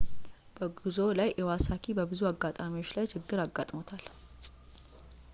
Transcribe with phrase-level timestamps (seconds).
[0.57, 4.03] በጉዞው ላይ ኢዋሳኪ በብዙ አጋጣሚዎች ላይ ችግር አጋጥሞታል